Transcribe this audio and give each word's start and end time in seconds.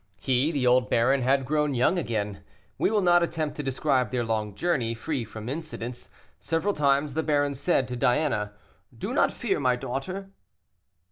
He, 0.19 0.51
the 0.51 0.65
old 0.65 0.89
baron, 0.89 1.21
had 1.21 1.45
grown 1.45 1.75
young 1.75 1.99
again. 1.99 2.43
We 2.79 2.89
will 2.89 3.03
not 3.03 3.21
attempt 3.21 3.55
to 3.57 3.61
describe 3.61 4.09
their 4.09 4.25
long 4.25 4.55
journey, 4.55 4.95
free 4.95 5.23
from 5.23 5.47
incidents. 5.47 6.09
Several 6.39 6.73
times 6.73 7.13
the 7.13 7.21
baron 7.21 7.53
said 7.53 7.87
to 7.89 7.95
Diana, 7.95 8.53
"Do 8.97 9.13
not 9.13 9.31
fear, 9.31 9.59
my 9.59 9.75
daughter." 9.75 10.31